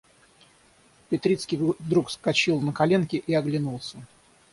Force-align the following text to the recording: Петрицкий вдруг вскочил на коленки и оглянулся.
Петрицкий 1.09 1.59
вдруг 1.59 2.07
вскочил 2.07 2.59
на 2.59 2.73
коленки 2.73 3.17
и 3.17 3.33
оглянулся. 3.35 3.99